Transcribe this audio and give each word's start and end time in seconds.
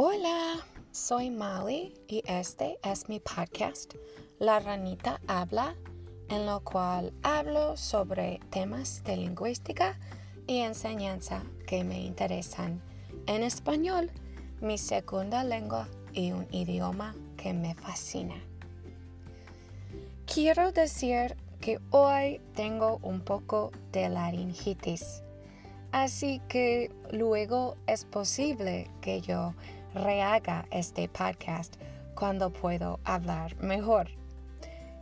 Hola, 0.00 0.64
soy 0.92 1.28
Mali 1.28 1.92
y 2.06 2.22
este 2.28 2.78
es 2.84 3.08
mi 3.08 3.18
podcast, 3.18 3.94
La 4.38 4.60
Ranita 4.60 5.20
Habla, 5.26 5.74
en 6.28 6.46
lo 6.46 6.60
cual 6.60 7.12
hablo 7.24 7.76
sobre 7.76 8.38
temas 8.50 9.02
de 9.02 9.16
lingüística 9.16 9.98
y 10.46 10.58
enseñanza 10.58 11.42
que 11.66 11.82
me 11.82 12.00
interesan 12.00 12.80
en 13.26 13.42
español, 13.42 14.08
mi 14.60 14.78
segunda 14.78 15.42
lengua 15.42 15.88
y 16.12 16.30
un 16.30 16.46
idioma 16.52 17.16
que 17.36 17.52
me 17.52 17.74
fascina. 17.74 18.36
Quiero 20.32 20.70
decir 20.70 21.36
que 21.60 21.80
hoy 21.90 22.40
tengo 22.54 23.00
un 23.02 23.20
poco 23.20 23.72
de 23.90 24.08
laringitis, 24.08 25.24
así 25.90 26.40
que 26.48 26.92
luego 27.10 27.74
es 27.88 28.04
posible 28.04 28.88
que 29.00 29.20
yo 29.20 29.54
rehaga 29.98 30.66
este 30.70 31.08
podcast 31.08 31.76
cuando 32.14 32.50
puedo 32.50 32.98
hablar 33.04 33.56
mejor. 33.56 34.08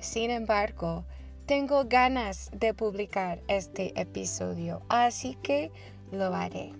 Sin 0.00 0.30
embargo, 0.30 1.04
tengo 1.46 1.84
ganas 1.84 2.50
de 2.52 2.74
publicar 2.74 3.40
este 3.48 3.98
episodio, 4.00 4.82
así 4.88 5.34
que 5.42 5.70
lo 6.12 6.34
haré. 6.34 6.72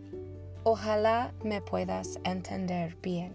Ojalá 0.65 1.33
me 1.43 1.63
puedas 1.63 2.19
entender 2.25 2.97
bien. 3.03 3.33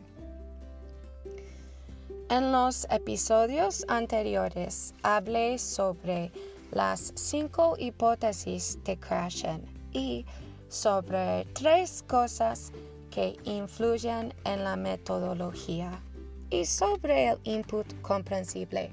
En 2.30 2.52
los 2.52 2.88
episodios 2.90 3.86
anteriores 3.88 4.94
hablé 5.04 5.58
sobre 5.58 6.32
las 6.72 7.12
cinco 7.16 7.76
hipótesis 7.78 8.80
de 8.84 8.98
Krashen 8.98 9.64
y 9.92 10.26
sobre 10.70 11.46
tres 11.54 12.04
cosas 12.08 12.72
que 13.14 13.38
influyen 13.44 14.34
en 14.44 14.64
la 14.64 14.76
metodología 14.76 16.02
y 16.50 16.66
sobre 16.66 17.28
el 17.28 17.38
input 17.44 17.86
comprensible. 18.02 18.90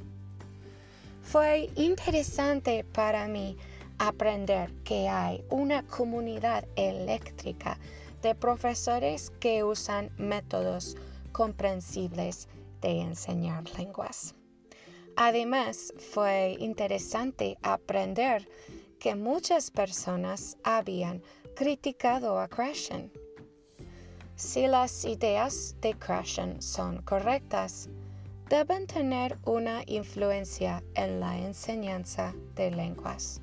Fue 1.23 1.71
interesante 1.75 2.85
para 2.93 3.27
mí 3.29 3.57
aprender 3.99 4.75
que 4.85 5.09
hay 5.09 5.43
una 5.49 5.87
comunidad 5.87 6.67
eléctrica 6.77 7.79
de 8.21 8.35
profesores 8.35 9.31
que 9.41 9.65
usan 9.65 10.11
métodos 10.19 10.99
comprensibles 11.33 12.47
de 12.83 13.01
enseñar 13.01 13.65
lenguas. 13.79 14.35
Además, 15.17 15.95
fue 16.13 16.57
interesante 16.61 17.57
aprender 17.63 18.47
que 18.99 19.15
muchas 19.15 19.71
personas 19.71 20.59
habían 20.63 21.23
criticado 21.55 22.39
a 22.39 22.49
Krashen 22.49 23.11
si 24.41 24.67
las 24.67 25.05
ideas 25.05 25.77
de 25.83 25.93
Krashen 25.93 26.63
son 26.63 27.03
correctas, 27.03 27.91
deben 28.49 28.87
tener 28.87 29.37
una 29.45 29.83
influencia 29.87 30.83
en 30.95 31.21
la 31.21 31.37
enseñanza 31.37 32.35
de 32.57 32.71
lenguas. 32.71 33.43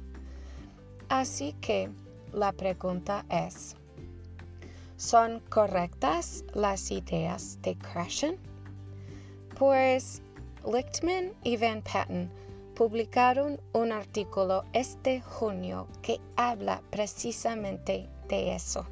Así 1.07 1.53
que 1.61 1.91
la 2.33 2.51
pregunta 2.51 3.23
es, 3.29 3.75
¿son 4.97 5.39
correctas 5.51 6.43
las 6.55 6.89
ideas 6.89 7.59
de 7.61 7.77
Krashen? 7.77 8.39
Pues 9.55 10.23
Lichtman 10.65 11.31
y 11.43 11.57
Van 11.57 11.83
Patten 11.83 12.31
publicaron 12.73 13.61
un 13.73 13.91
artículo 13.91 14.63
este 14.73 15.21
junio 15.21 15.87
que 16.01 16.19
habla 16.35 16.81
precisamente 16.89 18.09
de 18.27 18.55
eso. 18.55 18.83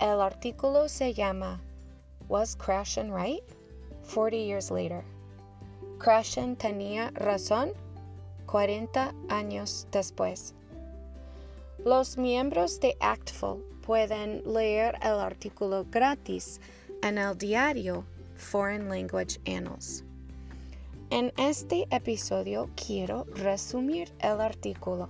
El 0.00 0.20
artículo 0.20 0.88
se 0.88 1.12
llama 1.12 1.60
Was 2.28 2.54
Krashen 2.54 3.12
Right? 3.12 3.42
40 4.14 4.36
Years 4.36 4.70
Later. 4.70 5.02
Krashen 5.98 6.54
tenía 6.54 7.10
razón 7.14 7.72
40 8.46 9.12
años 9.28 9.88
después. 9.90 10.54
Los 11.84 12.16
miembros 12.16 12.78
de 12.78 12.96
Actful 13.00 13.60
pueden 13.84 14.42
leer 14.46 14.94
el 15.02 15.18
artículo 15.18 15.84
gratis 15.90 16.60
en 17.02 17.18
el 17.18 17.36
diario 17.36 18.04
Foreign 18.36 18.88
Language 18.88 19.40
Annals. 19.46 20.04
En 21.10 21.32
este 21.38 21.88
episodio 21.90 22.70
quiero 22.76 23.24
resumir 23.34 24.12
el 24.20 24.40
artículo. 24.40 25.08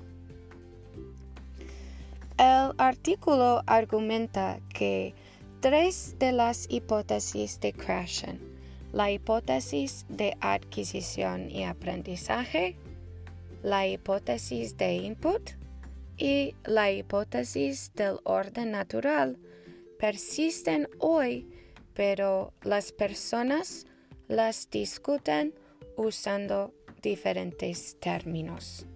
El 2.38 2.72
artículo 2.78 3.64
argumenta 3.66 4.60
que 4.72 5.12
tres 5.58 6.14
de 6.20 6.30
las 6.30 6.66
hipótesis 6.70 7.58
de 7.58 7.72
Krashen, 7.72 8.38
la 8.92 9.10
hipótesis 9.10 10.06
de 10.08 10.36
adquisición 10.40 11.50
y 11.50 11.64
aprendizaje, 11.64 12.76
la 13.64 13.88
hipótesis 13.88 14.76
de 14.76 14.94
input 14.94 15.50
y 16.16 16.54
la 16.64 16.92
hipótesis 16.92 17.90
del 17.94 18.20
orden 18.22 18.70
natural, 18.70 19.36
persisten 19.98 20.88
hoy, 21.00 21.50
pero 21.92 22.52
las 22.62 22.92
personas 22.92 23.84
las 24.28 24.70
discuten 24.70 25.52
usando 25.96 26.72
diferentes 27.02 27.98
términos. 27.98 28.86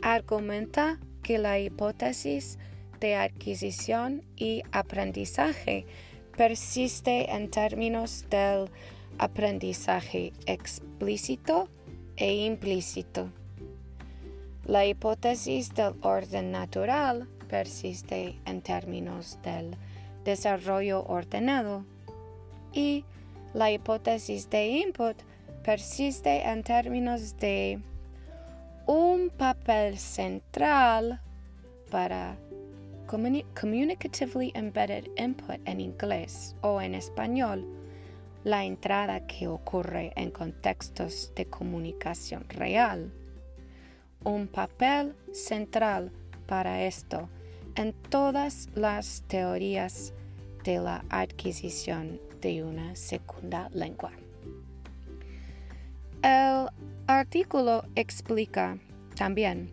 Argumenta 0.00 0.98
que 1.28 1.36
la 1.36 1.58
hipótesis 1.58 2.58
de 3.00 3.14
adquisición 3.14 4.22
y 4.34 4.62
aprendizaje 4.72 5.84
persiste 6.38 7.30
en 7.30 7.50
términos 7.50 8.24
del 8.30 8.70
aprendizaje 9.18 10.32
explícito 10.46 11.68
e 12.16 12.46
implícito. 12.46 13.30
La 14.64 14.86
hipótesis 14.86 15.74
del 15.74 15.96
orden 16.00 16.50
natural 16.50 17.28
persiste 17.46 18.40
en 18.46 18.62
términos 18.62 19.38
del 19.42 19.76
desarrollo 20.24 21.04
ordenado 21.04 21.84
y 22.72 23.04
la 23.52 23.70
hipótesis 23.70 24.48
de 24.48 24.66
input 24.66 25.16
persiste 25.62 26.48
en 26.48 26.62
términos 26.62 27.36
de 27.36 27.82
un 29.28 29.36
papel 29.36 29.98
central 29.98 31.20
para 31.90 32.38
Communicatively 33.06 34.52
Embedded 34.54 35.06
Input 35.18 35.60
en 35.66 35.80
inglés 35.80 36.56
o 36.62 36.80
en 36.80 36.94
español, 36.94 37.66
la 38.44 38.64
entrada 38.64 39.26
que 39.26 39.46
ocurre 39.46 40.12
en 40.16 40.30
contextos 40.30 41.30
de 41.36 41.44
comunicación 41.44 42.48
real. 42.48 43.12
Un 44.24 44.48
papel 44.48 45.14
central 45.32 46.10
para 46.46 46.84
esto 46.84 47.28
en 47.76 47.92
todas 48.08 48.70
las 48.74 49.22
teorías 49.28 50.14
de 50.64 50.78
la 50.78 51.04
adquisición 51.10 52.18
de 52.40 52.64
una 52.64 52.96
segunda 52.96 53.68
lengua. 53.74 54.12
El 56.22 56.68
artículo 57.06 57.84
explica 57.94 58.78
también 59.18 59.68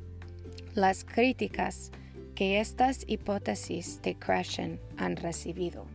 las 0.74 1.06
críticas 1.06 1.92
que 2.34 2.60
estas 2.60 3.06
hipótesis 3.08 4.02
de 4.02 4.16
Krashen 4.16 4.80
han 4.98 5.16
recibido. 5.16 5.86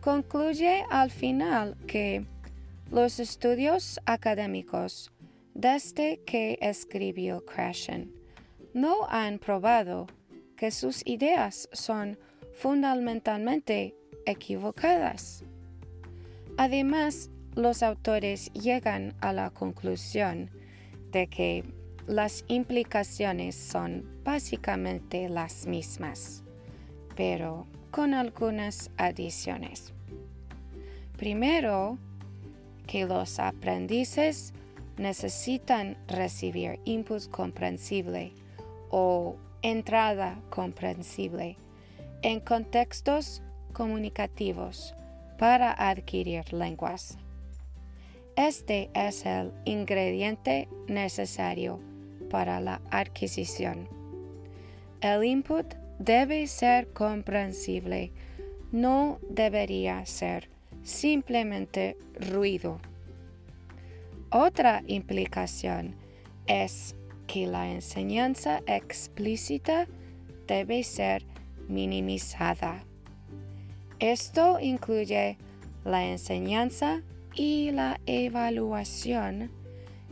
Concluye 0.00 0.84
al 0.90 1.10
final 1.10 1.76
que 1.88 2.24
los 2.90 3.18
estudios 3.18 4.00
académicos 4.06 5.12
desde 5.54 6.20
que 6.24 6.56
escribió 6.62 7.44
Krashen 7.44 8.14
no 8.74 9.06
han 9.08 9.40
probado 9.40 10.06
que 10.56 10.70
sus 10.70 11.04
ideas 11.06 11.68
son 11.72 12.16
fundamentalmente 12.54 13.96
equivocadas. 14.24 15.44
Además, 16.56 17.28
los 17.56 17.82
autores 17.82 18.52
llegan 18.52 19.14
a 19.20 19.32
la 19.32 19.50
conclusión 19.50 20.48
de 21.10 21.26
que 21.26 21.79
las 22.06 22.44
implicaciones 22.48 23.54
son 23.54 24.04
básicamente 24.24 25.28
las 25.28 25.66
mismas, 25.66 26.42
pero 27.16 27.66
con 27.90 28.14
algunas 28.14 28.90
adiciones. 28.96 29.92
Primero, 31.16 31.98
que 32.86 33.04
los 33.04 33.38
aprendices 33.38 34.52
necesitan 34.96 35.96
recibir 36.08 36.80
input 36.84 37.28
comprensible 37.30 38.32
o 38.90 39.36
entrada 39.62 40.40
comprensible 40.50 41.56
en 42.22 42.40
contextos 42.40 43.42
comunicativos 43.72 44.94
para 45.38 45.72
adquirir 45.72 46.52
lenguas. 46.52 47.16
Este 48.36 48.90
es 48.94 49.24
el 49.26 49.52
ingrediente 49.64 50.68
necesario 50.88 51.80
para 52.30 52.60
la 52.60 52.80
adquisición. 52.90 53.88
El 55.02 55.24
input 55.24 55.74
debe 55.98 56.46
ser 56.46 56.88
comprensible 56.92 58.12
no 58.72 59.18
debería 59.28 60.06
ser 60.06 60.48
simplemente 60.82 61.96
ruido. 62.30 62.80
Otra 64.30 64.82
implicación 64.86 65.96
es 66.46 66.94
que 67.26 67.46
la 67.46 67.70
enseñanza 67.70 68.60
explícita 68.66 69.86
debe 70.46 70.84
ser 70.84 71.24
minimizada. 71.68 72.84
Esto 73.98 74.58
incluye 74.60 75.36
la 75.84 76.06
enseñanza 76.06 77.02
y 77.34 77.70
la 77.72 78.00
evaluación 78.06 79.50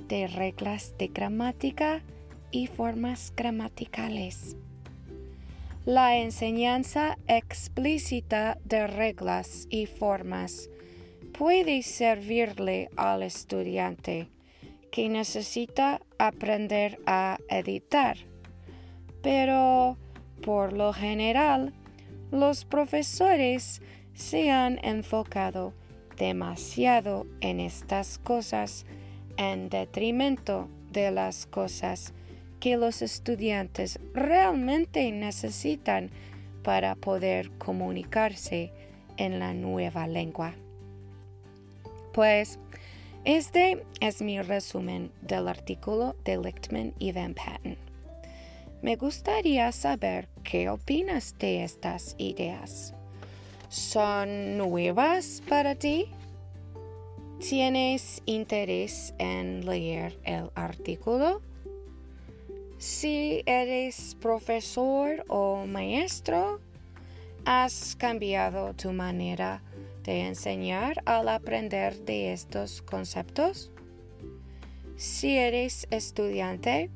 de 0.09 0.27
reglas 0.27 0.95
de 0.99 1.09
gramática 1.09 2.03
y 2.51 2.67
formas 2.67 3.33
gramaticales. 3.37 4.57
La 5.85 6.19
enseñanza 6.19 7.17
explícita 7.29 8.59
de 8.65 8.87
reglas 8.87 9.67
y 9.71 9.87
formas 9.87 10.69
puede 11.33 11.83
servirle 11.83 12.91
al 12.97 13.23
estudiante 13.23 14.29
que 14.91 15.09
necesita 15.09 16.01
aprender 16.19 16.99
a 17.07 17.39
editar, 17.49 18.17
pero 19.23 19.97
por 20.43 20.73
lo 20.73 20.93
general 20.93 21.73
los 22.31 22.65
profesores 22.65 23.83
se 24.15 24.51
han 24.51 24.79
enfocado 24.85 25.73
demasiado 26.17 27.27
en 27.41 27.61
estas 27.61 28.19
cosas 28.19 28.85
en 29.39 29.71
detrimento 29.71 30.69
de 30.93 31.11
las 31.11 31.47
cosas 31.47 32.13
que 32.61 32.77
los 32.77 33.01
estudiantes 33.01 33.99
realmente 34.13 35.11
necesitan 35.13 36.11
para 36.63 36.97
poder 36.97 37.51
comunicarse 37.53 38.73
en 39.17 39.39
la 39.39 39.55
nueva 39.55 40.07
lengua. 40.07 40.55
Pues 42.13 42.59
este 43.25 43.85
es 44.01 44.21
mi 44.23 44.43
resumen 44.43 45.13
del 45.23 45.49
artículo 45.49 46.17
de 46.25 46.37
Lichtman 46.37 46.95
y 46.99 47.13
Van 47.13 47.35
Patten. 47.35 47.79
Me 48.83 48.97
gustaría 48.97 49.71
saber 49.73 50.29
qué 50.45 50.69
opinas 50.69 51.37
de 51.39 51.65
estas 51.65 52.15
ideas. 52.19 52.95
¿Son 53.69 54.57
nuevas 54.57 55.43
para 55.49 55.75
ti? 55.75 56.07
¿Tienes 57.41 58.21
interés 58.27 59.15
en 59.19 59.65
leer 59.65 60.19
el 60.25 60.51
artículo? 60.57 61.41
Si 62.79 63.45
eres 63.47 64.17
profesor 64.21 65.25
o 65.29 65.65
maestro, 65.65 66.61
¿has 67.45 67.95
cambiado 67.95 68.75
tu 68.75 68.93
manera 68.93 69.63
de 70.03 70.27
enseñar 70.27 71.01
al 71.07 71.29
aprender 71.29 71.97
de 72.05 72.33
estos 72.33 72.83
conceptos? 72.83 73.71
Si 74.97 75.37
eres 75.37 75.87
estudiante, 75.91 76.91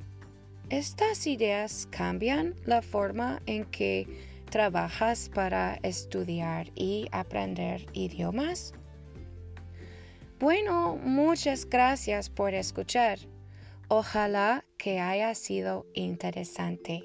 estas 0.71 1.29
ideas 1.29 1.87
cambian 1.93 2.57
la 2.65 2.83
forma 2.83 3.41
en 3.47 3.65
que 3.67 4.09
trabajas 4.51 5.31
para 5.33 5.79
estudiar 5.85 6.67
y 6.75 7.07
aprender 7.13 7.87
idiomas. 7.93 8.75
Bueno, 10.43 10.97
muchas 10.97 11.71
gracias 11.71 12.29
por 12.29 12.53
escuchar. 12.53 13.21
Ojalá 13.87 14.65
que 14.77 14.99
haya 14.99 15.37
sido 15.37 15.87
interesante. 15.95 17.05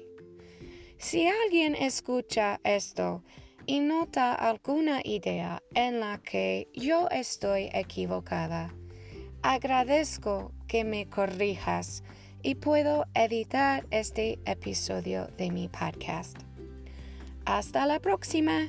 Si 0.96 1.28
alguien 1.28 1.76
escucha 1.76 2.58
esto 2.64 3.22
y 3.64 3.78
nota 3.78 4.34
alguna 4.34 5.02
idea 5.04 5.62
en 5.76 6.00
la 6.00 6.18
que 6.18 6.66
yo 6.74 7.08
estoy 7.10 7.70
equivocada, 7.74 8.74
agradezco 9.42 10.50
que 10.66 10.82
me 10.82 11.08
corrijas 11.08 12.02
y 12.42 12.56
puedo 12.56 13.04
editar 13.14 13.86
este 13.92 14.40
episodio 14.46 15.28
de 15.38 15.52
mi 15.52 15.68
podcast. 15.68 16.36
Hasta 17.44 17.86
la 17.86 18.00
próxima. 18.00 18.68